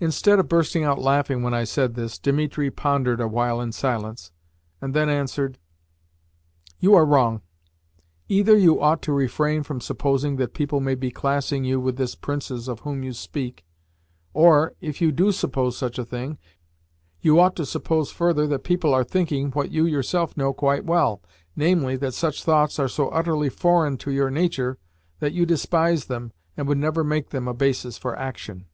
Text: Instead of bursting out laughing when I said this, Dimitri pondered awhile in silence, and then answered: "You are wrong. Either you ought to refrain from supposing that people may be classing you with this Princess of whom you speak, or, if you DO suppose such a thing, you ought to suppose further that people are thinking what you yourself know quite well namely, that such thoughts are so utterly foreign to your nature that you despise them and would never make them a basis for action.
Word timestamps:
Instead 0.00 0.38
of 0.38 0.50
bursting 0.50 0.84
out 0.84 0.98
laughing 0.98 1.42
when 1.42 1.54
I 1.54 1.64
said 1.64 1.94
this, 1.94 2.18
Dimitri 2.18 2.70
pondered 2.70 3.22
awhile 3.22 3.58
in 3.62 3.72
silence, 3.72 4.32
and 4.82 4.92
then 4.92 5.08
answered: 5.08 5.56
"You 6.78 6.94
are 6.94 7.06
wrong. 7.06 7.40
Either 8.28 8.54
you 8.54 8.82
ought 8.82 9.00
to 9.00 9.14
refrain 9.14 9.62
from 9.62 9.80
supposing 9.80 10.36
that 10.36 10.52
people 10.52 10.78
may 10.80 10.94
be 10.94 11.10
classing 11.10 11.64
you 11.64 11.80
with 11.80 11.96
this 11.96 12.14
Princess 12.14 12.68
of 12.68 12.80
whom 12.80 13.02
you 13.02 13.14
speak, 13.14 13.64
or, 14.34 14.74
if 14.82 15.00
you 15.00 15.10
DO 15.10 15.32
suppose 15.32 15.74
such 15.74 15.98
a 15.98 16.04
thing, 16.04 16.36
you 17.22 17.40
ought 17.40 17.56
to 17.56 17.64
suppose 17.64 18.10
further 18.10 18.46
that 18.46 18.62
people 18.62 18.92
are 18.92 19.04
thinking 19.04 19.52
what 19.52 19.70
you 19.70 19.86
yourself 19.86 20.36
know 20.36 20.52
quite 20.52 20.84
well 20.84 21.22
namely, 21.56 21.96
that 21.96 22.12
such 22.12 22.44
thoughts 22.44 22.78
are 22.78 22.88
so 22.88 23.08
utterly 23.08 23.48
foreign 23.48 23.96
to 23.96 24.10
your 24.10 24.28
nature 24.30 24.76
that 25.20 25.32
you 25.32 25.46
despise 25.46 26.04
them 26.04 26.30
and 26.58 26.68
would 26.68 26.76
never 26.76 27.02
make 27.02 27.30
them 27.30 27.48
a 27.48 27.54
basis 27.54 27.96
for 27.96 28.14
action. 28.18 28.66